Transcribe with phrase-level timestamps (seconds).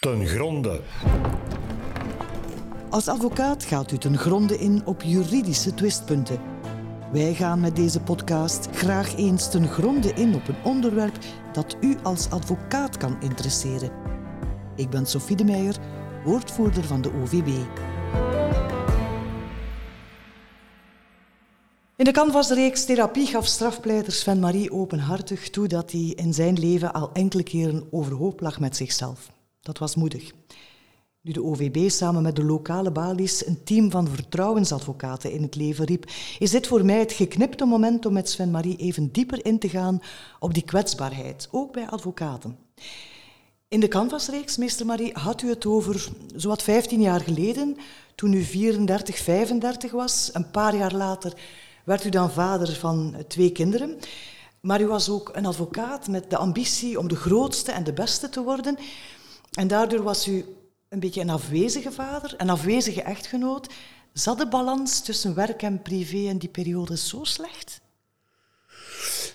[0.00, 0.80] ten gronde.
[2.90, 6.40] Als advocaat gaat u ten gronde in op juridische twistpunten.
[7.12, 11.18] Wij gaan met deze podcast graag eens ten gronde in op een onderwerp
[11.52, 13.90] dat u als advocaat kan interesseren.
[14.76, 15.76] Ik ben Sophie de Meijer,
[16.24, 17.48] woordvoerder van de OVB.
[21.96, 26.92] In de Canvasreeks Therapie gaf strafpleiter Sven Marie openhartig toe dat hij in zijn leven
[26.92, 29.38] al enkele keren overhoop lag met zichzelf.
[29.60, 30.32] Dat was moedig.
[31.22, 35.84] Nu de OVB samen met de lokale balies een team van vertrouwensadvocaten in het leven
[35.84, 39.58] riep, is dit voor mij het geknipte moment om met Sven Marie even dieper in
[39.58, 40.02] te gaan
[40.38, 42.58] op die kwetsbaarheid, ook bij advocaten.
[43.68, 47.76] In de Canvasreeks, meester Marie, had u het over zowat 15 jaar geleden,
[48.14, 50.30] toen u 34, 35 was.
[50.32, 51.32] Een paar jaar later
[51.84, 53.98] werd u dan vader van twee kinderen.
[54.60, 58.28] Maar u was ook een advocaat met de ambitie om de grootste en de beste
[58.28, 58.78] te worden.
[59.50, 60.44] En daardoor was u
[60.88, 63.72] een beetje een afwezige vader, een afwezige echtgenoot.
[64.12, 67.80] Zat de balans tussen werk en privé in die periode zo slecht?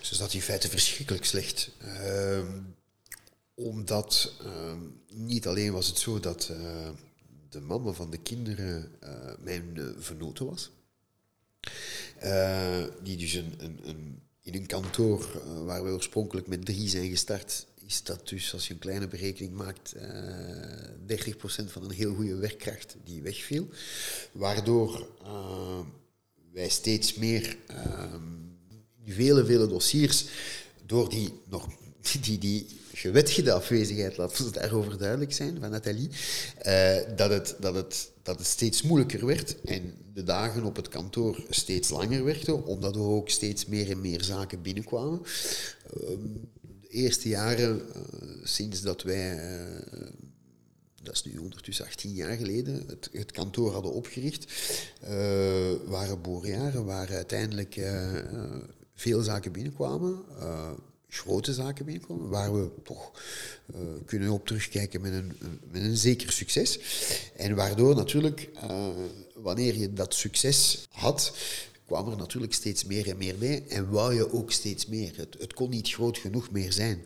[0.00, 1.70] Ze zat in feite verschrikkelijk slecht.
[1.84, 2.44] Uh,
[3.54, 4.72] omdat uh,
[5.08, 6.88] niet alleen was het zo dat uh,
[7.48, 10.70] de mama van de kinderen eh, mijn vernoten was.
[13.02, 18.02] die dus een, een, in een kantoor waar we oorspronkelijk met drie zijn gestart, is
[18.02, 20.02] dat dus, als je een kleine berekening maakt, uh,
[21.06, 23.68] 30% van een heel goede werkkracht die wegviel.
[24.32, 25.78] Waardoor uh,
[26.52, 28.14] wij steeds meer, uh,
[29.06, 30.24] vele, vele dossiers,
[30.86, 31.68] door die, nog,
[32.22, 32.66] die, die
[33.52, 36.10] afwezigheid, laten we daarover duidelijk zijn, van Nathalie,
[36.66, 40.88] uh, dat, het, dat, het, dat het steeds moeilijker werd en de dagen op het
[40.88, 45.20] kantoor steeds langer werden, omdat er ook steeds meer en meer zaken binnenkwamen.
[46.96, 48.02] Eerste jaren, uh,
[48.42, 50.06] sinds dat wij, uh,
[51.02, 54.52] dat is nu ondertussen 18 jaar geleden, het, kantoor hadden opgericht,
[55.04, 55.10] uh,
[55.86, 57.80] waren boorjaren waar uiteindelijk
[58.94, 60.24] veel zaken binnenkwamen.
[61.08, 63.10] grote zaken binnenkwamen, waar we toch
[64.04, 65.32] kunnen op terugkijken met een,
[65.70, 66.78] met een zeker succes.
[67.36, 68.48] En waardoor natuurlijk,
[69.34, 71.32] wanneer je dat succes had,
[71.86, 75.16] kwam er natuurlijk steeds meer en meer bij en wou je ook steeds meer.
[75.16, 77.04] Het, het kon niet groot genoeg meer zijn.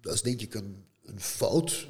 [0.00, 1.88] Dat is denk ik een, een fout,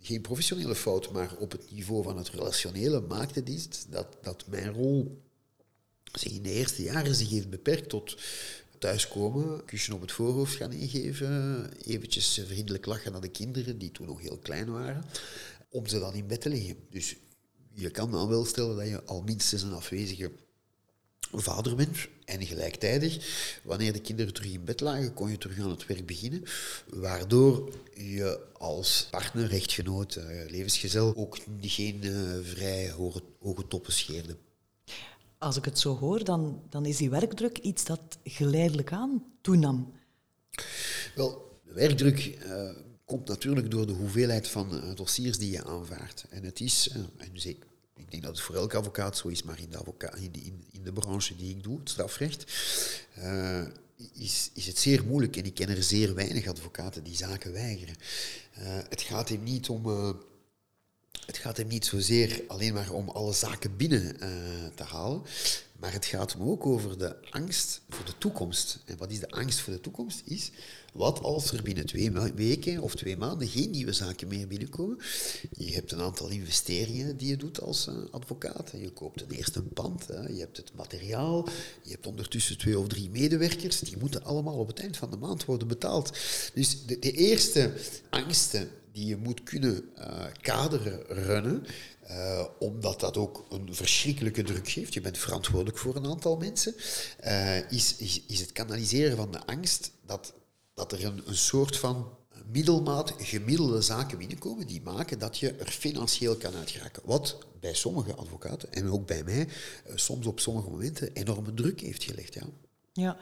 [0.00, 4.72] geen professionele fout, maar op het niveau van het relationele maakte dit dat, dat mijn
[4.72, 5.22] rol
[6.12, 8.16] zich in de eerste jaren zich heeft beperkt tot
[8.78, 14.06] thuiskomen, kusje op het voorhoofd gaan ingeven, eventjes vriendelijk lachen naar de kinderen, die toen
[14.06, 15.04] nog heel klein waren,
[15.68, 16.76] om ze dan in bed te leggen.
[16.90, 17.16] Dus
[17.74, 20.32] je kan dan wel stellen dat je al minstens een afwezige
[21.32, 22.08] vader bent.
[22.24, 23.18] En gelijktijdig,
[23.64, 26.42] wanneer de kinderen terug in bed lagen, kon je terug aan het werk beginnen.
[26.88, 34.36] Waardoor je als partner, rechtgenoot, uh, levensgezel ook geen uh, vrij hoge, hoge toppen scheerde.
[35.38, 39.92] Als ik het zo hoor, dan, dan is die werkdruk iets dat geleidelijk aan toenam.
[41.14, 42.70] Wel, de werkdruk uh,
[43.04, 46.24] komt natuurlijk door de hoeveelheid van dossiers die je aanvaardt.
[46.30, 46.88] En het is,
[47.18, 47.71] en zeker
[48.02, 50.92] ik denk dat het voor elke advocaat zo is, maar in de, advoca in, de
[50.92, 52.44] branche die ik doe, het strafrecht,
[53.18, 53.62] uh,
[54.12, 55.36] is, is het zeer moeilijk.
[55.36, 57.94] En ik ken er zeer weinig advocaten die zaken weigeren.
[58.58, 59.86] Uh, het gaat hem niet om...
[59.86, 60.10] Uh,
[61.26, 64.16] het gaat hem niet zozeer alleen maar om alle zaken binnen
[64.74, 65.22] te halen,
[65.82, 68.78] maar het gaat hem ook over de angst voor de toekomst.
[68.84, 70.22] En wat is de angst voor de toekomst?
[70.24, 70.50] Is
[70.92, 74.98] wat als er binnen twee weken of twee maanden geen nieuwe zaken meer binnenkomen?
[75.52, 78.72] Je hebt een aantal investeringen die je doet als uh, advocaat.
[78.80, 81.48] Je koopt ten eerste een pand, je hebt het materiaal,
[81.82, 83.80] je hebt ondertussen twee of drie medewerkers.
[83.80, 86.18] Die moeten allemaal op het eind van de maand worden betaald.
[86.54, 87.72] Dus de eerste
[88.10, 91.66] angsten die je moet kunnen uh, kaderen, runnen,
[92.10, 94.94] uh, omdat dat ook een verschrikkelijke druk geeft.
[94.94, 96.74] Je bent verantwoordelijk voor een aantal mensen.
[97.24, 100.34] Uh, is, is, is het kanaliseren van de angst dat,
[100.74, 102.08] dat er een, een soort van
[102.46, 107.02] middelmaat gemiddelde zaken binnenkomen die maken dat je er financieel kan uitgeraken.
[107.04, 109.48] Wat bij sommige advocaten en ook bij mij
[109.94, 112.34] soms op sommige momenten enorme druk heeft gelegd.
[112.34, 112.46] Ja.
[112.92, 113.16] Ja,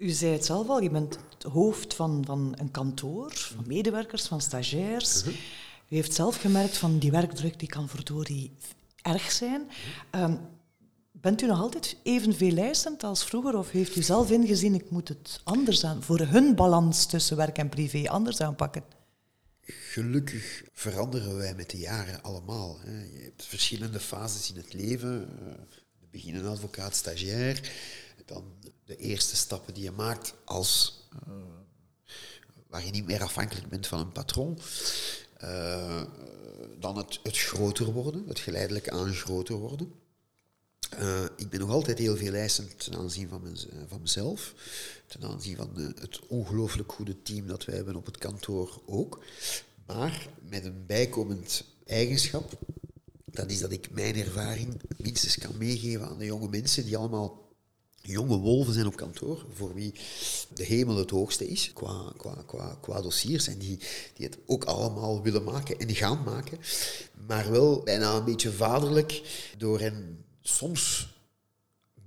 [0.00, 4.26] u zei het zelf al, je bent het hoofd van, van een kantoor, van medewerkers,
[4.26, 5.22] van stagiairs.
[5.22, 5.34] -huh.
[5.88, 8.52] U heeft zelf gemerkt van die werkdruk die kan verdorie
[9.02, 9.70] erg zijn.
[10.14, 10.38] Um,
[11.10, 15.08] bent u nog altijd evenveel lijstend als vroeger of heeft u zelf ingezien ik moet
[15.08, 18.82] het anders aan, voor hun balans tussen werk en privé anders aanpakken?
[19.62, 22.78] Gelukkig veranderen wij met de jaren allemaal.
[22.80, 23.02] Hè.
[23.02, 25.28] Je hebt verschillende fases in het leven.
[26.10, 27.72] Uh, beginnen advocaat, stagiair.
[28.24, 28.44] Dan
[28.84, 31.02] de eerste stappen die je maakt als...
[31.28, 31.34] Uh,
[32.66, 34.58] waar je niet meer afhankelijk bent van een patroon.
[35.44, 36.02] Uh,
[36.78, 39.92] dan het, het groter worden, het geleidelijk aan groter worden.
[40.98, 43.56] Uh, ik ben nog altijd heel veel eisend ten aanzien van,
[43.88, 44.54] van mezelf,
[45.06, 49.24] ten aanzien van de, het ongelooflijk goede team dat wij hebben op het kantoor ook.
[49.86, 52.58] Maar met een bijkomend eigenschap,
[53.30, 57.48] dat is dat ik mijn ervaring minstens kan meegeven aan de jonge mensen die allemaal
[58.02, 59.94] jonge wolven zijn op kantoor, voor wie
[60.54, 63.78] de hemel het hoogste is qua, qua, qua, qua dossiers en die,
[64.14, 66.58] die het ook allemaal willen maken en gaan maken,
[67.26, 69.22] maar wel bijna een beetje vaderlijk
[69.58, 71.08] door hen soms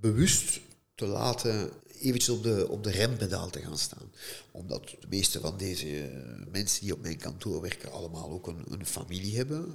[0.00, 0.60] bewust
[0.94, 1.70] te laten
[2.04, 4.12] eventjes op de, op de rempedaal te gaan staan.
[4.50, 6.10] Omdat de meeste van deze
[6.50, 9.74] mensen die op mijn kantoor werken allemaal ook een, een familie hebben.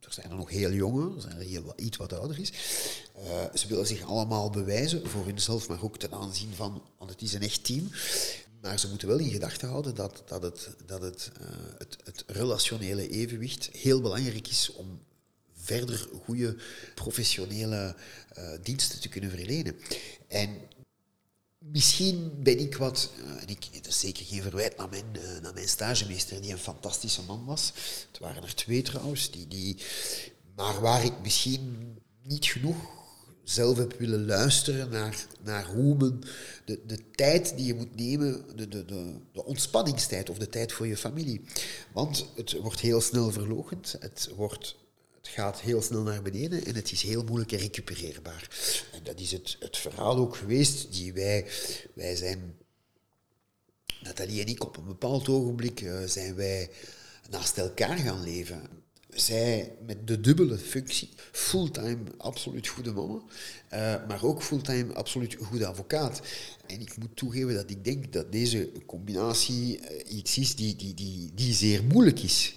[0.00, 2.52] Er zijn er nog heel jonge, er zijn er heel iets wat ouder is.
[3.18, 7.22] Uh, ze willen zich allemaal bewijzen voor hunzelf, maar ook ten aanzien van, want het
[7.22, 7.90] is een echt team.
[8.60, 11.46] Maar ze moeten wel in gedachten houden dat, dat, het, dat het, uh,
[11.78, 15.00] het, het relationele evenwicht heel belangrijk is om
[15.54, 16.56] verder goede
[16.94, 17.94] professionele
[18.62, 19.76] diensten te kunnen verlenen.
[20.28, 20.50] En
[21.64, 23.10] misschien ben ik wat,
[23.40, 27.22] en ik, is zeker geen verwijt naar mijn, uh, naar mijn stagemeester, die een fantastische
[27.22, 27.72] man was.
[28.10, 29.76] Het waren er twee trouwens, die, die,
[30.56, 32.76] maar waar ik misschien niet genoeg
[33.44, 36.20] zelf heb willen luisteren naar, naar hoe men
[36.64, 40.72] de, de tijd die je moet nemen, de, de, de, de ontspanningstijd of de tijd
[40.72, 41.40] voor je familie.
[41.92, 44.76] Want het wordt heel snel verlogend, het wordt
[45.34, 48.48] gaat heel snel naar beneden en het is heel moeilijk recupereerbaar.
[48.92, 51.46] En dat is het, het verhaal ook geweest die wij,
[51.94, 52.56] wij zijn,
[54.02, 56.70] Nathalie en ik, op een bepaald ogenblik uh, zijn wij
[57.30, 58.62] naast elkaar gaan leven.
[59.10, 65.66] Zij met de dubbele functie, fulltime absoluut goede mama, uh, maar ook fulltime absoluut goede
[65.66, 66.20] advocaat.
[66.66, 70.94] En ik moet toegeven dat ik denk dat deze combinatie uh, iets is die, die,
[70.94, 72.54] die, die zeer moeilijk is.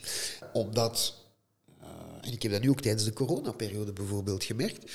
[0.54, 1.23] Omdat
[2.24, 4.92] en ik heb dat nu ook tijdens de coronaperiode bijvoorbeeld gemerkt.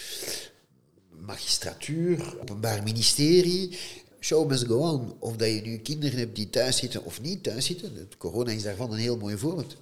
[1.10, 3.78] Magistratuur, openbaar ministerie,
[4.20, 5.14] show must go on.
[5.18, 8.10] Of dat je nu kinderen hebt die thuis zitten of niet thuis zitten.
[8.18, 9.76] Corona is daarvan een heel mooi voorbeeld.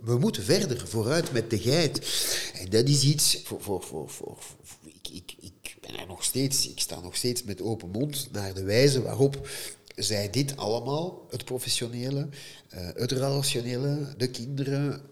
[0.00, 2.00] We moeten verder vooruit met de geit.
[2.54, 3.60] En dat is iets voor.
[3.60, 4.38] voor, voor, voor,
[4.84, 8.54] ik, ik, ik ben er nog steeds, ik sta nog steeds met open mond naar
[8.54, 9.48] de wijze waarop
[9.96, 12.28] zij dit allemaal, het professionele,
[12.74, 15.02] uh, het relationele, de kinderen,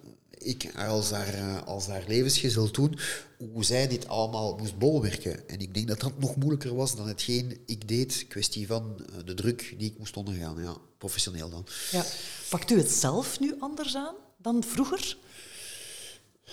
[0.47, 2.99] ik als haar, eh, als haar levensgezel toen,
[3.53, 5.49] hoe zij dit allemaal moest bolwerken.
[5.49, 9.25] En ik denk dat dat nog moeilijker was dan hetgeen ik deed, kwestie van eh,
[9.25, 10.63] de druk die ik moest ondergaan.
[10.63, 11.67] Ja, professioneel dan.
[11.91, 12.05] Ja.
[12.49, 15.17] Pakt u het zelf nu anders aan dan vroeger?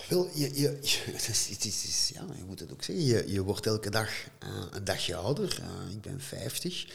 [0.10, 0.68] Wel, je, je,
[1.18, 3.06] het is, het is, ja, je moet het ook zeggen.
[3.06, 4.10] Je, je wordt elke dag
[4.44, 5.60] uh, een dagje ouder.
[5.62, 6.86] Uh, ik ben 50.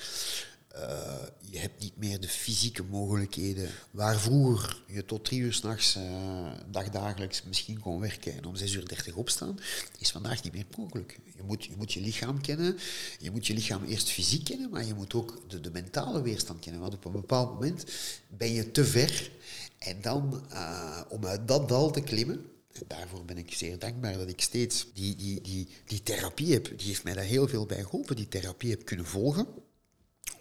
[0.75, 3.71] Uh, je hebt niet meer de fysieke mogelijkheden.
[3.91, 8.73] Waar vroeger je tot drie uur s'nachts, uh, dagdagelijks misschien kon werken en om zes
[8.73, 9.59] uur dertig opstaan,
[9.99, 11.19] is vandaag niet meer mogelijk.
[11.37, 12.79] Je moet, je moet je lichaam kennen.
[13.19, 16.61] Je moet je lichaam eerst fysiek kennen, maar je moet ook de, de mentale weerstand
[16.61, 16.81] kennen.
[16.81, 17.85] Want op een bepaald moment
[18.29, 19.31] ben je te ver.
[19.79, 24.19] En dan, uh, om uit dat dal te klimmen, en daarvoor ben ik zeer dankbaar
[24.19, 26.79] dat ik steeds die, die, die, die therapie heb.
[26.79, 28.17] Die heeft mij daar heel veel bij geholpen.
[28.17, 29.47] Die therapie heb kunnen volgen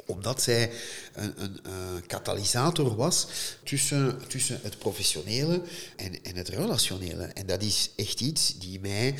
[0.07, 0.71] omdat zij
[1.13, 3.27] een, een, katalysator was
[3.63, 5.61] tussen, tussen het professionele
[5.95, 7.23] en, en het relationele.
[7.23, 9.15] En dat is echt iets die mij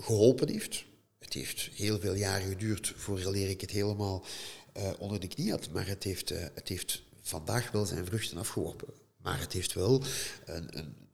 [0.00, 0.84] geholpen heeft.
[1.18, 4.24] Het heeft heel veel jaren geduurd voordat ik het helemaal
[4.76, 8.38] uh, onder de knie had, maar het heeft, uh, het heeft vandaag wel zijn vruchten
[8.38, 8.88] afgeworpen.
[9.22, 10.02] Maar het heeft wel
[10.44, 11.08] een, een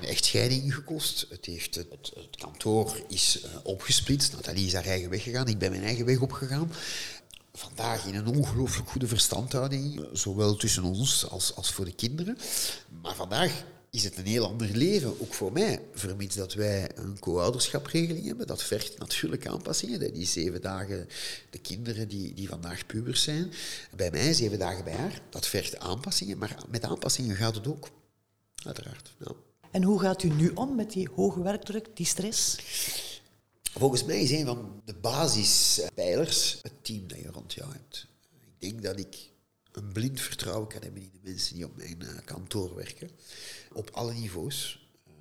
[0.00, 1.26] een echtscheiding gekost.
[1.28, 4.32] Het, heeft, het, het kantoor is uh, opgesplitst.
[4.32, 5.48] Nathalie is haar eigen weg gegaan.
[5.48, 6.72] Ik ben mijn eigen weg opgegaan
[7.56, 12.38] vandaag in een ongelooflijk goede verstandhouding, zowel tussen ons als, als voor de kinderen.
[13.02, 15.82] Maar vandaag is het een heel ander leven, ook voor mij.
[15.92, 20.14] Vermits dat wij een co-ouderschapregeling hebben, dat vergt natuurlijk aanpassingen.
[20.14, 21.08] Is zeven dagen
[21.50, 23.52] de kinderen die, die vandaag pubers zijn.
[23.96, 25.20] Bij mij zeven dagen bij haar.
[25.30, 27.88] Dat vergt aanpassingen, maar met aanpassingen gaat het ook.
[28.64, 29.14] Uiteraard.
[29.18, 29.32] Ja.
[29.70, 32.56] En hoe gaat u nu om met die hoge werkdruk, die stress?
[33.78, 38.06] Volgens mij is een van de basispijlers het team dat je rond jou hebt.
[38.40, 39.30] Ik denk dat ik
[39.72, 43.10] een blind vertrouwen kan hebben in de mensen die op mijn eh, kantoor werken.
[43.72, 44.88] Op alle niveaus.
[45.06, 45.12] Eh,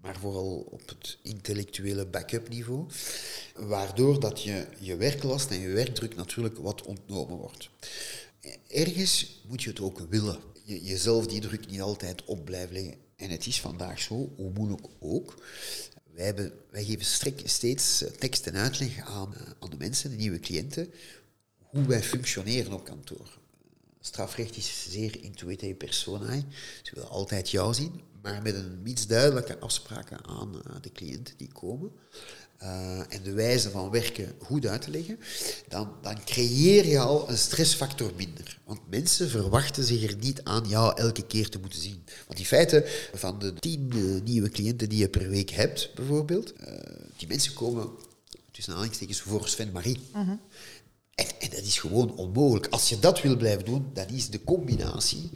[0.00, 2.86] maar vooral op het intellectuele backup niveau.
[3.54, 7.70] Waardoor dat je, je werklast en je werkdruk natuurlijk wat ontnomen wordt.
[8.68, 10.38] Ergens moet je het ook willen.
[10.64, 12.94] Je, jezelf die druk niet altijd op blijven leggen.
[13.16, 15.34] En het is vandaag zo, hoe moeilijk ook,
[16.20, 20.40] wij, hebben, geven steeds eh, tekst en uitleg aan, eh, aan de mensen, de nieuwe
[20.40, 20.92] cliënten,
[21.58, 23.38] hoe wij functioneren op kantoor.
[24.00, 26.44] strafrecht is zeer intuïte personae.
[26.82, 31.52] Ze willen altijd jou zien, maar met een iets duidelijke afspraken aan de cliënten die
[31.52, 31.92] komen.
[32.62, 35.18] Uh, en de wijze van werken goed uit te leggen,
[35.68, 38.58] dan, dan creëer je al een stressfactor minder.
[38.64, 42.04] Want mensen verwachten zich er niet aan jou elke keer te moeten zien.
[42.26, 46.52] Want die feiten van de tien uh, nieuwe cliënten die je per week hebt, bijvoorbeeld,
[46.60, 46.74] uh,
[47.16, 47.88] die mensen komen
[48.50, 49.98] tussen aanhalingstekens voor Sven Marie.
[50.12, 50.30] -huh.
[51.20, 52.66] En, dat is gewoon onmogelijk.
[52.66, 55.30] Als je dat wil blijven doen, dan is de combinatie,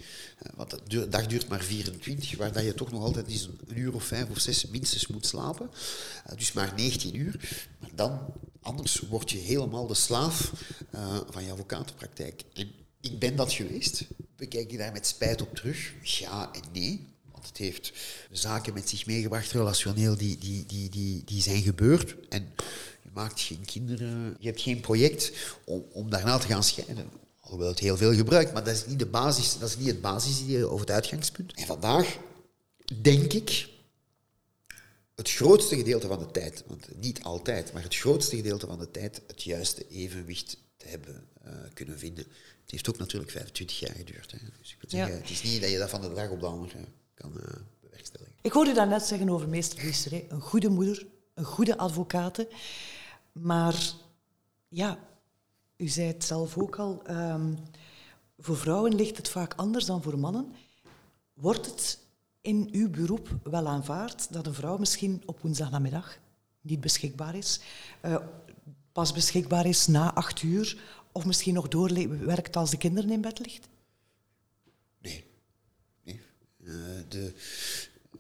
[0.54, 4.04] want de dag duurt maar 24, waar je toch nog altijd eens een uur of
[4.04, 5.70] vijf of zes minstens moet slapen.
[6.36, 7.58] Dus maar 19 uur.
[7.78, 8.20] Maar dan,
[8.60, 10.52] anders word je helemaal de slaaf
[10.94, 12.42] uh, van je advocatenpraktijk.
[12.54, 14.04] En ik ben dat geweest.
[14.36, 15.92] Bekijk je daar met spijt op terug?
[16.02, 17.06] Ja en nee.
[17.32, 17.92] Want het heeft
[18.30, 22.14] zaken met zich meegebracht, relationeel, die, die, die, die, die zijn gebeurd.
[22.28, 22.52] En
[23.14, 25.32] maakt geen kinderen, je hebt geen project
[25.64, 27.08] om, om daarna te gaan scheiden.
[27.40, 30.00] Alhoewel het heel veel gebruikt, maar dat is niet, de basis, dat is niet het
[30.00, 31.52] basisidee of het uitgangspunt.
[31.54, 32.18] En vandaag
[33.00, 33.68] denk ik
[35.14, 38.90] het grootste gedeelte van de tijd, want niet altijd, maar het grootste gedeelte van de
[38.90, 42.24] tijd het juiste evenwicht te hebben uh, kunnen vinden.
[42.62, 44.30] Het heeft ook natuurlijk 25 jaar geduurd.
[44.30, 44.38] Hè.
[44.58, 46.78] Dus ik zeggen, het is niet dat je dat van de dag op de andere
[47.14, 47.42] kan uh,
[47.80, 48.34] bewerkstelligen.
[48.42, 52.48] Ik hoorde dat net zeggen over meester Visser, een goede moeder, een goede advocate.
[53.40, 53.92] Maar
[54.68, 54.98] ja,
[55.76, 57.58] u zei het zelf ook al, um,
[58.38, 60.52] voor vrouwen ligt het vaak anders dan voor mannen.
[61.32, 61.98] Wordt het
[62.40, 66.18] in uw beroep wel aanvaard dat een vrouw misschien op woensdagnamiddag
[66.60, 67.60] niet beschikbaar is,
[68.04, 68.16] uh,
[68.92, 73.38] pas beschikbaar is na acht uur, of misschien nog doorwerkt als de kinderen in bed
[73.38, 73.68] ligt?
[74.98, 75.24] Nee.
[76.02, 76.20] nee.
[76.58, 76.74] Uh,
[77.08, 77.34] de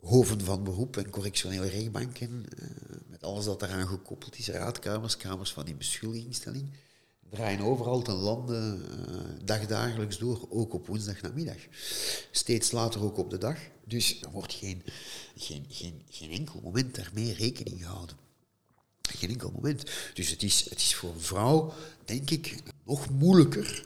[0.00, 2.44] hoven van beroep en correctionele rechtbanken,
[3.06, 6.70] met alles dat eraan gekoppeld is, raadkamers, kamers van die beschuldigingstelling,
[7.30, 8.78] draaien overal ten lande
[9.08, 11.56] uh, dagdagelijks door, ook op woensdagnamiddag.
[12.30, 13.58] Steeds later ook op de dag.
[13.84, 14.82] Dus er wordt geen,
[15.36, 18.16] geen, geen, geen enkel moment daarmee rekening gehouden.
[19.00, 19.90] Geen enkel moment.
[20.14, 21.72] Dus het is, het is voor een vrouw,
[22.04, 23.84] denk ik, nog moeilijker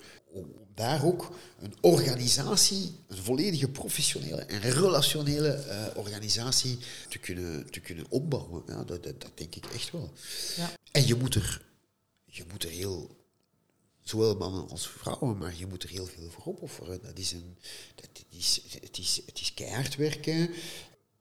[0.78, 1.30] daar ook
[1.61, 8.62] een organisatie, een volledige professionele en relationele uh, organisatie te kunnen, te kunnen opbouwen.
[8.66, 10.12] Ja, dat, dat, dat denk ik echt wel.
[10.56, 10.70] Ja.
[10.90, 11.62] En je moet er,
[12.25, 13.16] je moet er heel
[14.02, 17.02] zowel mannen als vrouwen, maar je moet er heel veel voor opofferen.
[17.02, 17.56] Dat is een,
[17.94, 20.50] dat is, het, is, het is keihard werken.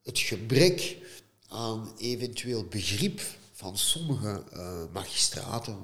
[0.04, 0.98] Het gebrek
[1.48, 3.22] aan eventueel begrip
[3.54, 5.78] van sommige uh, magistraten,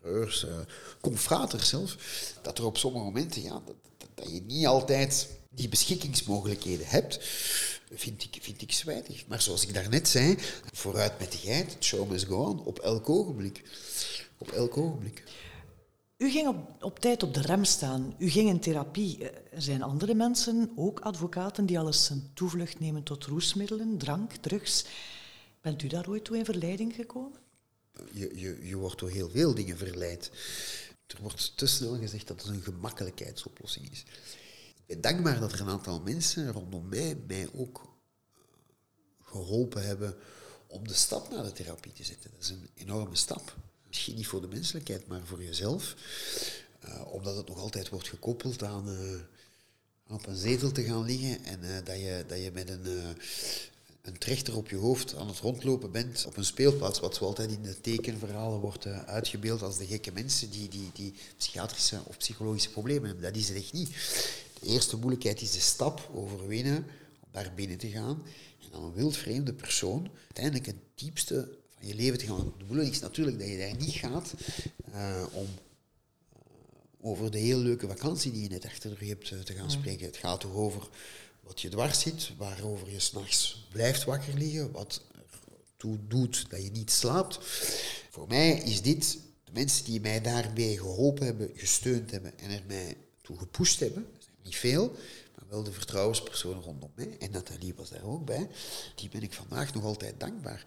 [0.00, 0.50] procureurs, uh,
[1.00, 1.96] confraters zelf,
[2.42, 3.76] dat er op sommige momenten, ja, dat,
[4.14, 7.18] dat, je niet altijd die beschikkingsmogelijkheden hebt,
[7.92, 9.26] vind ik, vind ik zwijtig.
[9.26, 10.36] Maar zoals ik daarnet zei,
[10.72, 13.62] vooruit met de geit, show must go on, op elk ogenblik.
[14.38, 15.24] Op elk ogenblik.
[16.16, 18.14] U ging op, op tijd op de rem staan.
[18.18, 19.30] U ging in therapie.
[19.30, 24.84] Er zijn andere mensen, ook advocaten, die alles een toevlucht nemen tot roesmiddelen, drank, drugs.
[25.60, 27.38] Bent u daar ooit toe in verleiding gekomen?
[28.12, 30.30] Je, je, je wordt door heel veel dingen verleid.
[31.06, 34.04] Er wordt te snel gezegd dat het een gemakkelijkheidsoplossing is.
[34.74, 40.16] Ik ben dankbaar dat er een aantal mensen rondom mij mij ook eh, geholpen hebben
[40.66, 42.30] om de stap naar de therapie te zetten.
[42.30, 43.56] Dat is een enorme stap
[43.90, 45.94] misschien niet voor de menselijkheid, maar voor jezelf.
[46.84, 49.20] Uh, omdat het nog altijd wordt gekoppeld aan, uh,
[50.14, 52.86] op een zetel te gaan liggen en dat, je, dat je met een,
[54.10, 57.50] een trechter op je hoofd aan het rondlopen bent op een speelplaats, wat zo altijd
[57.50, 62.70] in de tekenverhalen wordt uitgebeeld als de gekke mensen die, die, die psychiatrische of psychologische
[62.70, 63.24] problemen hebben.
[63.24, 63.88] Dat is het echt niet.
[64.60, 66.76] De eerste moeilijkheid is de stap overwinnen
[67.20, 68.22] om daar binnen te gaan
[68.62, 72.52] en dan een wildvreemde persoon uiteindelijk het diepste je leven te gaan.
[72.58, 74.34] De bedoeling is natuurlijk dat je daar niet gaat
[74.94, 79.46] uh, om uh, over de heel leuke vakantie die je net achter de rug hebt
[79.46, 80.06] te gaan spreken.
[80.06, 80.88] Het gaat toch over
[81.40, 85.02] wat je dwars zit, waarover je s'nachts blijft wakker liggen, wat
[85.72, 87.38] ertoe doet dat je niet slaapt.
[88.10, 92.62] Voor mij is dit, de mensen die mij daarbij geholpen hebben, gesteund hebben en er
[92.66, 94.92] mij toe gepusht hebben, dat zijn niet veel,
[95.36, 98.48] maar wel de vertrouwenspersonen rondom mij, en Nathalie was daar ook bij,
[98.94, 100.64] die ben ik vandaag nog altijd dankbaar.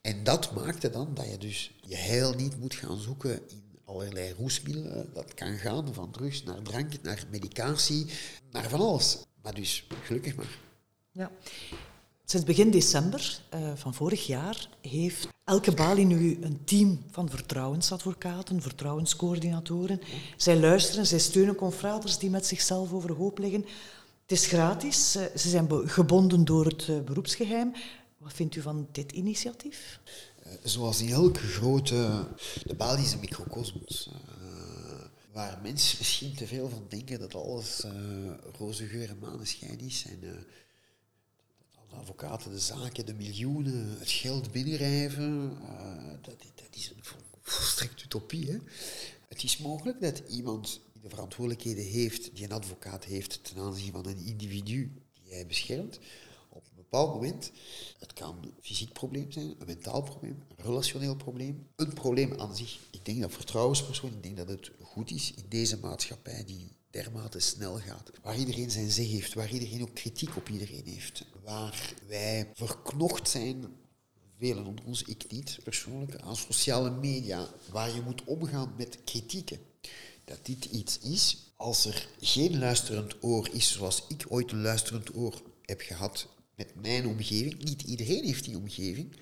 [0.00, 4.32] En dat maakte dan dat je dus je heil niet moet gaan zoeken in allerlei
[4.32, 5.10] roesmiddelen.
[5.14, 8.06] Dat kan gaan van drugs naar drank, naar medicatie,
[8.50, 9.18] naar van alles.
[9.42, 10.58] Maar dus, gelukkig maar.
[11.10, 11.30] Ja.
[12.24, 18.62] Sinds begin december uh, van vorig jaar heeft elke balie nu een team van vertrouwensadvocaten,
[18.62, 20.00] vertrouwenscoördinatoren.
[20.36, 23.64] Zij luisteren, zij steunen confraters die met zichzelf overhoop liggen.
[24.22, 27.72] Het is gratis, uh, ze zijn gebonden door het uh, beroepsgeheim.
[28.18, 30.00] Wat vindt u van dit initiatief?
[30.62, 32.26] Zoals in elke grote...
[32.64, 34.10] De Bali is een microcosmos.
[35.32, 37.92] Waar mensen misschien te veel van denken dat alles uh,
[38.58, 40.04] roze geur en maneschijn is.
[40.08, 45.58] En dat de advocaten de zaken, de miljoenen, het geld binnenrijven.
[45.62, 48.50] Uh, dat, dat, is een volstrekt utopie.
[48.50, 48.58] Hè?
[49.28, 53.92] Het is mogelijk dat iemand die de verantwoordelijkheden heeft, die een advocaat heeft ten aanzien
[53.92, 55.98] van een individu die hij beschermt,
[56.48, 57.52] op een bepaald moment,
[57.98, 62.56] het kan een fysiek probleem zijn, een mentaal probleem, een relationeel probleem, een probleem aan
[62.56, 62.78] zich.
[62.90, 67.40] Ik denk dat vertrouwenspersoon, ik denk dat het goed is in deze maatschappij die dermate
[67.40, 71.94] snel gaat, waar iedereen zijn zeg heeft, waar iedereen ook kritiek op iedereen heeft, waar
[72.06, 73.66] wij verknocht zijn
[74.38, 79.58] velen onder ons, ik niet persoonlijk, aan sociale media, waar je moet omgaan met kritieken.
[80.24, 85.16] Dat dit iets is, als er geen luisterend oor is zoals ik ooit een luisterend
[85.16, 89.16] oor heb gehad met mijn omgeving, niet iedereen heeft die omgeving,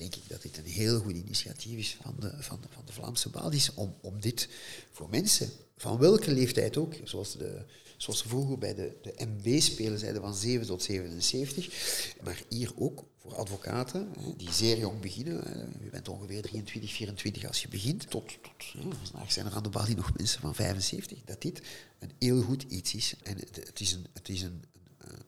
[0.00, 3.28] denk ik dat dit een heel goed initiatief is van de, van van de Vlaamse
[3.28, 4.48] basis om, om dit
[4.90, 7.64] voor mensen, van welke leeftijd ook, zoals, de,
[7.96, 13.34] zoals vroeger bij de, de MB-spelen zeiden van 7 tot 77, maar hier ook voor
[13.34, 15.36] advocaten die zeer jong beginnen.
[15.82, 18.10] Je bent ongeveer 23, 24 als je begint.
[18.10, 21.18] Tot, tot vandaag zijn er aan de balie nog mensen van 75.
[21.24, 21.62] Dat dit
[21.98, 23.14] een heel goed iets is.
[23.22, 24.64] En het is een, het is een,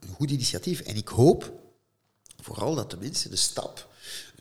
[0.01, 0.81] een goed initiatief.
[0.81, 1.61] En ik hoop
[2.43, 3.92] vooral dat de mensen de stap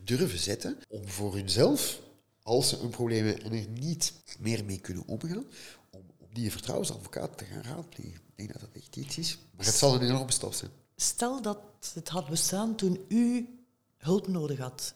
[0.03, 1.99] durven zetten om voor hunzelf,
[2.43, 5.45] als ze een probleem hebben en er niet meer mee kunnen omgaan,
[5.89, 8.13] om, om die vertrouwensadvocaat te gaan raadplegen.
[8.13, 9.37] Ik denk dat dat echt iets is.
[9.55, 10.71] Maar het zal een enorme stap zijn.
[10.95, 11.57] Stel dat
[11.93, 13.49] het had bestaan toen u
[13.97, 14.93] hulp nodig had.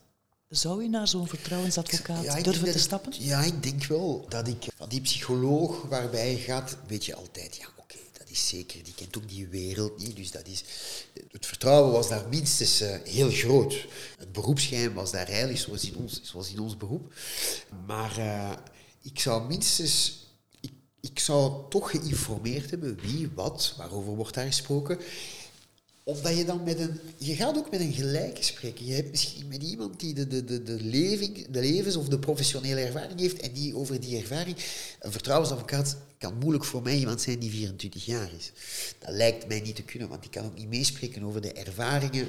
[0.50, 3.14] Zou u naar zo'n vertrouwensadvocaat durven te stappen?
[3.18, 7.56] ja, ik denk wel dat ik van die psycholoog waarbij je gaat, weet je altijd,
[7.56, 7.68] ja,
[8.38, 10.16] zeker, die kent ook die wereld niet.
[10.16, 10.64] Dus dat is,
[11.32, 13.86] het vertrouwen was daar minstens uh, heel groot.
[14.18, 17.14] Het beroepsgeheim was daar eigenlijk zoals in ons, zoals in ons beroep.
[17.86, 18.52] Maar uh,
[19.02, 20.24] ik zou minstens
[20.62, 25.00] ik, ik zou toch geïnformeerd hebben wie, wat, waarover wordt daar gesproken
[26.08, 27.00] omdat je dan met een...
[27.18, 28.86] Je gaat ook met een gelijke spreken.
[28.86, 32.20] Je hebt misschien met iemand die de, de, de, de, leving, de levens- of de
[32.20, 34.58] professionele ervaring heeft en die over die ervaring...
[35.00, 38.52] Een vertrouwensadvocaat kan moeilijk voor mij iemand zijn die 24 jaar is.
[39.00, 42.28] Dat lijkt mij niet te kunnen, want die kan ook niet meespreken over de ervaringen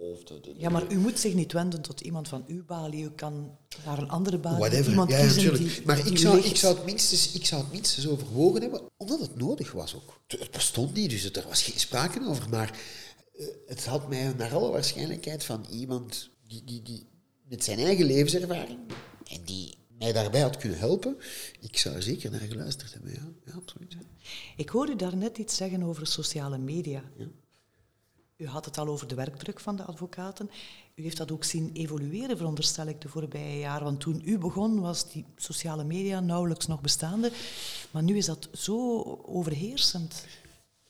[0.00, 3.04] of de, de, ja, maar u moet zich niet wenden tot iemand van uw balie.
[3.04, 4.90] U kan naar een andere balie, Whatever.
[4.90, 5.74] iemand ja, kiezen natuurlijk.
[5.74, 9.20] die Maar ik zou, ik, zou het minstens, ik zou het minstens overwogen hebben, omdat
[9.20, 10.20] het nodig was ook.
[10.26, 12.48] Het bestond niet, dus er was geen sprake over.
[12.48, 12.78] Maar
[13.34, 17.06] uh, het had mij naar alle waarschijnlijkheid van iemand die, die, die
[17.48, 18.78] met zijn eigen levenservaring
[19.24, 21.16] en die mij daarbij had kunnen helpen,
[21.60, 23.12] ik zou er zeker naar geluisterd hebben.
[23.12, 23.96] Ja, ja absoluut.
[24.56, 27.02] Ik hoorde daar net iets zeggen over sociale media.
[27.16, 27.26] Ja.
[28.40, 30.50] U had het al over de werkdruk van de advocaten.
[30.94, 33.84] U heeft dat ook zien evolueren, veronderstel ik, de voorbije jaren.
[33.84, 37.32] Want toen u begon, was die sociale media nauwelijks nog bestaande.
[37.90, 40.24] Maar nu is dat zo overheersend.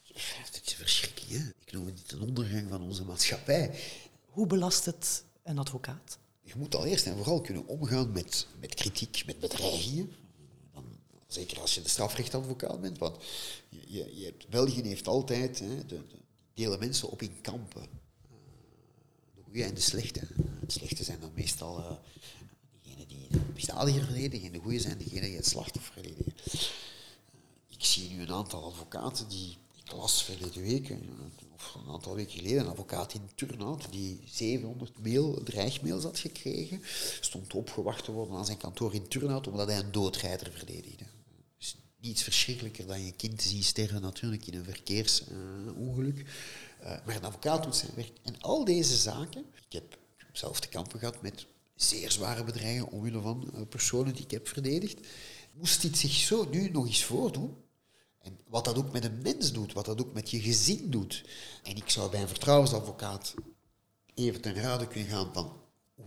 [0.05, 1.49] Het is verschrikking, hè?
[1.65, 3.79] Ik noem het een ondergang van onze maatschappij.
[4.25, 6.19] Hoe belast het een advocaat?
[6.41, 10.13] Je moet al eerst en vooral kunnen omgaan met, met kritiek, met bedreigingen.
[11.27, 12.99] Zeker als je de strafrechtadvocaat bent.
[12.99, 13.17] Want
[13.69, 16.01] je, je, je hebt, België heeft altijd hè, de
[16.55, 17.83] delen mensen op in kampen.
[17.83, 17.89] Eh,
[19.35, 20.21] de goede en de slechte.
[20.61, 21.91] De slechte zijn dan meestal uh,
[22.83, 26.33] diegenen die het misdadiger verdedigen en de goede zijn degenen die het slachtoffer verdedigen.
[26.55, 26.61] Uh,
[27.69, 30.91] ik zie nu een aantal advocaten die, ik las verleden week,
[31.55, 36.81] of een aantal weken geleden, een advocaat in Turnhout die 700 mail, dreigmails had gekregen,
[37.21, 41.05] stond opgewacht te worden aan zijn kantoor in Turnhout omdat hij een doodrijder verdedigde
[42.01, 46.19] niets verschrikkelijker dan je kind zien sterven natuurlijk in een verkeersongeluk.
[46.19, 48.13] Uh, maar een advocaat doet zijn werk.
[48.23, 49.99] En al deze zaken, ik heb
[50.33, 54.49] zelf te kampen gehad met zeer zware bedreigingen omwille van uh, personen die ik heb
[54.49, 55.07] verdedigd.
[55.53, 57.57] Moest dit zich zo nu nog eens voordoen,
[58.19, 61.25] en wat dat ook met een mens doet, wat dat ook met je gezin doet.
[61.63, 63.35] En ik zou bij een vertrouwensadvocaat
[64.15, 65.53] even ten rade kunnen gaan van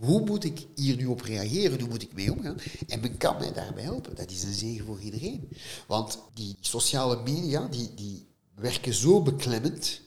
[0.00, 1.80] hoe moet ik hier nu op reageren?
[1.80, 2.56] Hoe moet ik mee omgaan?
[2.88, 4.16] En men kan mij daarbij helpen.
[4.16, 5.48] Dat is een zegen voor iedereen.
[5.86, 10.00] Want die sociale media, die, die werken zo beklemmend.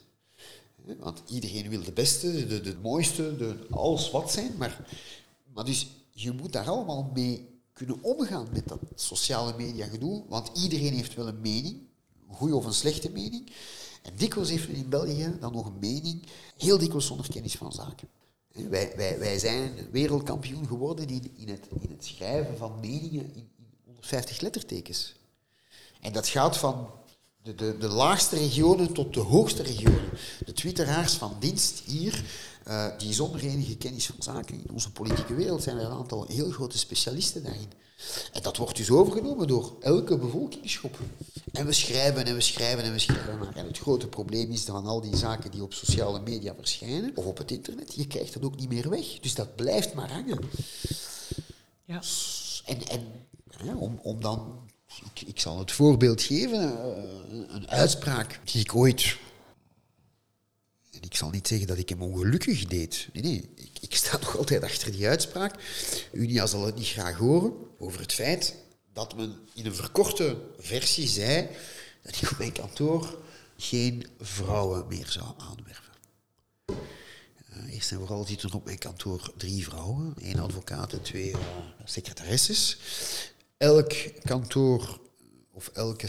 [0.98, 4.52] Want iedereen wil de beste, de, mooiste, de alles wat zijn.
[4.58, 4.86] Maar,
[5.54, 10.24] maar dus je moet daar allemaal mee kunnen omgaan met dat sociale media gedoe.
[10.28, 11.86] Want iedereen heeft wel een mening.
[12.28, 13.50] Een goede of een slechte mening.
[14.02, 16.22] En dikwijls heeft men in België dan nog een mening.
[16.56, 18.08] Heel dikwijls zonder kennis van zaken.
[18.68, 23.50] Wij, wij, wij zijn wereldkampioen geworden in, in, het, in het schrijven van meningen in,
[23.56, 25.14] in 150 lettertekens.
[26.00, 26.90] En dat gaat van
[27.42, 30.10] de, de, de laagste regionen tot de hoogste regionen.
[30.44, 32.24] De twitteraars van dienst hier,
[32.68, 36.26] uh, die zonder enige kennis van zaken in onze politieke wereld, zijn er een aantal
[36.28, 37.72] heel grote specialisten daarin.
[38.32, 40.98] En dat wordt dus overgenomen door elke bevolkingsgroep.
[41.52, 43.56] En we schrijven en we schrijven en we schrijven maar.
[43.56, 47.24] En het grote probleem is dan al die zaken die op sociale media verschijnen, of
[47.24, 49.20] op het internet, je krijgt dat ook niet meer weg.
[49.20, 50.38] Dus dat blijft maar hangen.
[51.84, 52.02] Ja.
[52.64, 53.06] En, en
[53.64, 54.68] ja, om, om dan
[55.14, 56.60] ik, ik, zal het voorbeeld geven,
[57.32, 59.16] een, een uitspraak die ik ooit
[60.98, 63.08] en ik zal niet zeggen dat ik hem ongelukkig deed.
[63.12, 63.50] Nee, nee.
[63.80, 65.54] Ik, sta nog altijd achter die uitspraak.
[66.12, 68.54] Unia zal het niet graag horen over het feit
[68.92, 71.48] dat men in een verkorte versie zei
[72.02, 73.18] dat ik op mijn kantoor
[73.56, 75.92] geen vrouwen meer zou aanwerven.
[76.68, 81.30] Uh, eerst en vooral zitten er op mijn kantoor drie vrouwen, één advocaat en twee
[81.30, 81.38] uh,
[81.84, 82.78] secretaresses.
[83.56, 83.92] Elk
[84.24, 85.00] kantoor
[85.52, 86.08] of elke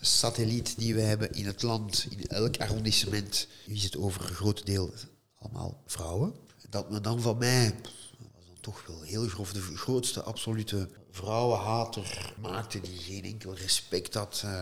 [0.00, 4.66] satelliet die we hebben in het land, in elk arrondissement, is het over een groot
[4.66, 4.94] deel
[5.38, 6.34] allemaal vrouwen.
[6.68, 7.92] Dat men dan van mij, dat
[8.34, 14.14] was dan toch wel heel grof, de grootste absolute vrouwenhater maakte, die geen enkel respect
[14.14, 14.60] had, uh,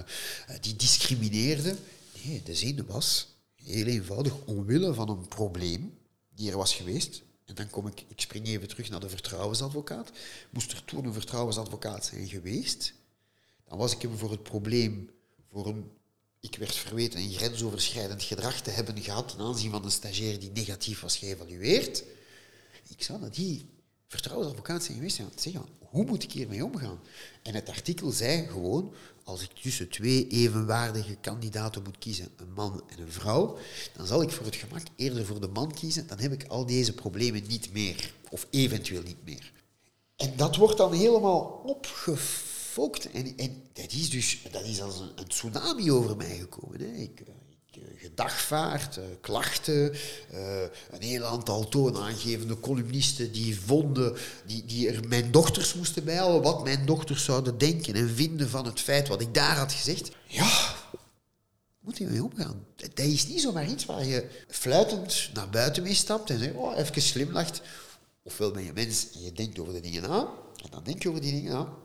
[0.61, 1.77] die discrimineerde.
[2.25, 5.99] Nee, de zin was heel eenvoudig omwille van een probleem
[6.35, 7.23] die er was geweest.
[7.45, 10.11] En dan kom ik, ik spring even terug naar de vertrouwensadvocaat.
[10.51, 12.95] Moest er toen een vertrouwensadvocaat zijn geweest,
[13.65, 15.11] dan was ik hem voor het probleem,
[15.51, 15.91] voor een,
[16.45, 20.51] ik werd verweten een grensoverschrijdend gedrag te hebben gehad ten aanzien van een stagiair die
[20.55, 22.05] negatief was geëvalueerd.
[22.89, 23.67] Ik zou naar die
[24.09, 27.01] vertrouwensadvocaat zijn geweest en zeggen, hoe moet ik hiermee omgaan?
[27.43, 32.83] En het artikel zei gewoon, als ik tussen twee evenwaardige kandidaten moet kiezen, een man
[32.87, 33.59] en een vrouw,
[33.97, 36.67] dan zal ik voor het gemak eerder voor de man kiezen, dan heb ik al
[36.67, 39.53] deze problemen niet meer, of eventueel niet meer.
[40.17, 42.54] En dat wordt dan helemaal opgevangen
[43.13, 46.81] en, en dat is dus dat is als een, tsunami over mij gekomen.
[46.81, 46.87] Hè.
[46.87, 47.27] Ik, eh,
[47.75, 49.95] eh, gedagvaard, uh, klachten,
[50.91, 56.65] een heel aantal toonaangevende columnisten die vonden, die, die er mijn dochters moesten bijhouden, wat
[56.65, 60.11] mijn dochters zouden denken en vinden van het feit wat ik daar had gezegd.
[60.27, 60.75] Ja,
[61.81, 62.67] moet je mee omgaan.
[62.77, 66.79] Dat is niet zomaar iets waar je fluitend naar buiten mee stapt en zegt, oh,
[66.79, 67.63] even slimlacht.
[68.23, 70.29] Ofwel ben je mens en je denkt over de dingen na,
[70.63, 71.83] en dan denk je over die dingen na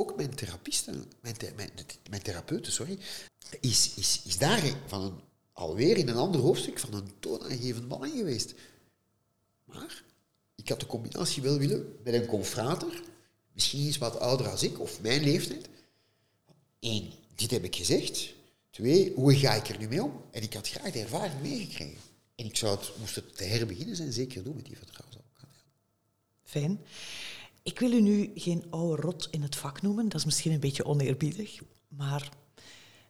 [0.00, 1.70] ook mijn therapisten, mijn, mijn,
[2.10, 2.98] mijn therapeuten, sorry,
[3.60, 5.20] is, is, is daar van een,
[5.52, 8.54] alweer in een ander hoofdstuk van een toonaangevend man geweest.
[9.64, 10.02] Maar
[10.54, 13.02] ik had de combinatie wel willen met een confrater,
[13.52, 15.68] misschien iets wat ouder als ik, of mijn leeftijd.
[16.80, 18.34] Eén, dit heb ik gezegd.
[18.70, 20.24] Twee, hoe ga ik er nu mee om?
[20.30, 22.00] En ik had graag de ervaring meegekregen.
[22.34, 25.64] En ik zou het, moest het te herbeginnen zijn, zeker doen met die vertrouwensadvocaat.
[26.44, 26.80] Fijn.
[27.68, 30.60] Ik wil u nu geen oude rot in het vak noemen, dat is misschien een
[30.60, 32.32] beetje oneerbiedig, maar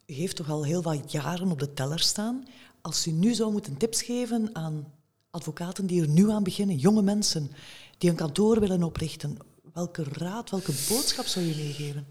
[0.07, 2.49] u heeft toch al heel wat jaren op de teller staan.
[2.81, 4.93] Als u nu zou moeten tips geven aan
[5.31, 7.51] advocaten die er nu aan beginnen, jonge mensen
[7.99, 9.37] die een kantoor willen oprichten,
[9.73, 12.07] welke raad, welke boodschap zou je meegeven?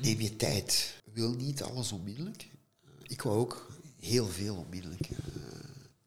[0.00, 1.02] Neem je tijd.
[1.12, 2.50] Wil niet alles onmiddellijk.
[3.02, 5.10] Ik wou ook heel veel onmiddellijk.
[5.10, 5.16] Eh,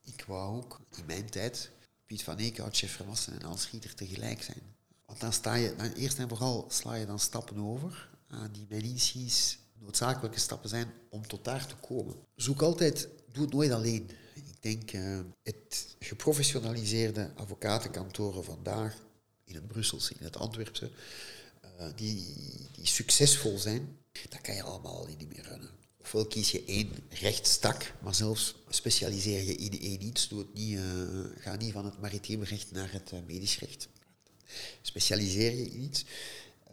[0.02, 1.72] ik wou ook in mijn tijd
[2.06, 4.80] Piet van Eekhout, chef Verwassen en Hans Schieter tegelijk zijn.
[5.12, 8.84] Want dan sta je, dan eerst en vooral sla je dan stappen over, uh, die
[8.84, 12.16] inziens noodzakelijke stappen zijn om tot daar te komen.
[12.36, 14.10] Zoek altijd, doe het nooit alleen.
[14.34, 18.96] Ik denk, uh, het geprofessionaliseerde advocatenkantoren vandaag,
[19.44, 20.92] in het Brusselse, in het Antwerpse,
[21.66, 22.36] uh, die,
[22.72, 23.98] die succesvol zijn,
[24.30, 25.70] dat kan je allemaal niet meer runnen.
[25.98, 30.28] Ofwel kies je één rechtstak, maar zelfs specialiseer je in één iets.
[30.28, 30.80] Doe het niet,
[31.38, 33.90] ga niet van het maritieme recht naar het medisch recht.
[34.82, 36.06] Specialiseer je in iets.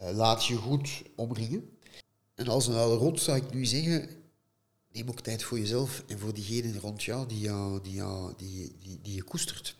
[0.01, 1.69] Uh, laat je goed omringen.
[2.35, 4.09] En als een oude rot zou ik nu zeggen,
[4.91, 8.75] neem ook tijd voor jezelf en voor diegenen rond jou die, jou, die, jou, die,
[8.79, 9.75] die, die je koestert.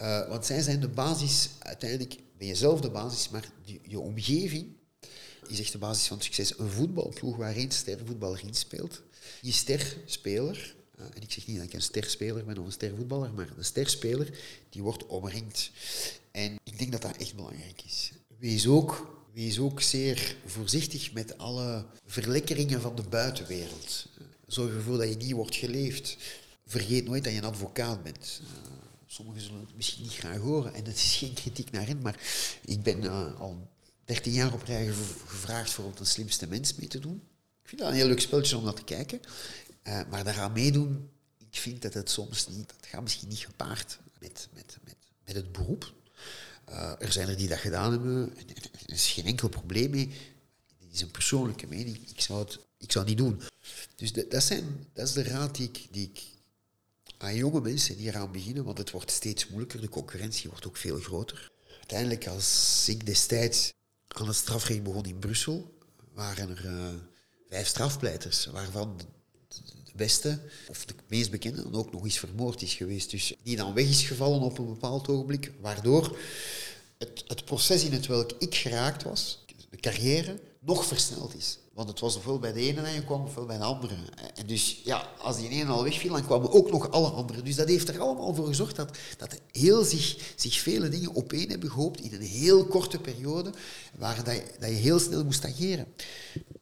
[0.00, 3.98] Uh, want zij zijn de basis, uiteindelijk ben je zelf de basis, maar die, je
[3.98, 4.66] omgeving
[5.46, 6.58] is echt de basis van succes.
[6.58, 9.02] Een voetbalploeg waar één stervoetballer in speelt.
[9.40, 13.32] Die sterspeler, uh, en ik zeg niet dat ik een sterspeler ben of een stervoetballer,
[13.32, 14.38] maar de sterspeler,
[14.70, 15.70] die wordt omringd.
[16.30, 18.12] En ik denk dat dat echt belangrijk is.
[18.38, 24.06] Wees ook, wees ook zeer voorzichtig met alle verlekkeringen van de buitenwereld.
[24.46, 26.16] Zorg ervoor dat je niet wordt geleefd.
[26.66, 28.40] Vergeet nooit dat je een advocaat bent.
[28.42, 28.48] Uh,
[29.06, 32.20] sommigen zullen het misschien niet graag horen en het is geen kritiek naar hen, maar
[32.64, 33.68] ik ben uh, al
[34.04, 34.86] 13 jaar op rij
[35.26, 37.22] gevraagd voor om de slimste mens mee te doen.
[37.62, 39.20] Ik vind dat een heel leuk speltje om naar te kijken.
[39.84, 43.98] Uh, maar daaraan meedoen, ik vind dat het soms niet, dat gaat misschien niet gepaard
[44.18, 45.92] met, met, met, met het beroep.
[46.70, 48.32] Uh, er zijn er die dat gedaan hebben,
[48.86, 50.06] er is geen enkel probleem mee.
[50.78, 52.10] Dit is een persoonlijke mening.
[52.10, 53.40] Ik zou het ik zou niet doen.
[53.96, 56.22] Dus dat, zijn, dat is de raad die ik, die ik
[57.18, 60.76] aan jonge mensen die eraan beginnen, want het wordt steeds moeilijker, de concurrentie wordt ook
[60.76, 61.50] veel groter.
[61.78, 63.72] Uiteindelijk, als ik destijds
[64.08, 65.78] aan het strafrecht begon in Brussel,
[66.12, 66.88] waren er uh,
[67.48, 69.00] vijf strafpleiters, waarvan
[69.98, 73.10] beste, of de meest bekende, dan ook nog eens vermoord is geweest.
[73.10, 76.18] Dus die dan weg is gevallen op een bepaald ogenblik, waardoor
[76.98, 81.58] het, het proces in het welk ik geraakt was, de carrière, nog versneld is.
[81.72, 83.94] Want het was ofwel bij de ene en je kwam ofwel bij de andere.
[84.34, 87.44] En dus ja, als die ene al wegviel, dan kwamen ook nog alle anderen.
[87.44, 91.50] Dus dat heeft er allemaal voor gezorgd dat, dat heel zich, zich vele dingen opeen
[91.50, 93.52] hebben gehoopt in een heel korte periode,
[93.96, 95.86] waar dat je, dat je heel snel moest ageren.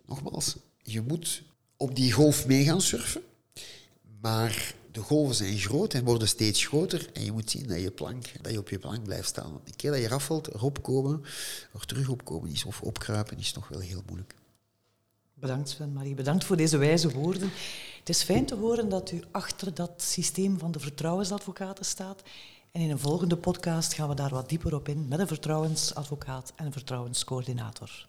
[0.07, 1.43] Nogmaals, je moet
[1.77, 3.23] op die golf mee gaan surfen,
[4.21, 7.91] maar de golven zijn groot en worden steeds groter en je moet zien dat je,
[7.91, 9.53] plank, dat je op je plank blijft staan.
[9.53, 11.23] Want de keer dat je eraf valt, erop komen,
[11.73, 14.35] er terug opkomen is, of opkruipen, is nog wel heel moeilijk.
[15.35, 17.51] Bedankt Sven-Marie, bedankt voor deze wijze woorden.
[17.99, 22.23] Het is fijn te horen dat u achter dat systeem van de vertrouwensadvocaten staat.
[22.71, 26.53] En in een volgende podcast gaan we daar wat dieper op in met een vertrouwensadvocaat
[26.57, 28.09] en een vertrouwenscoördinator.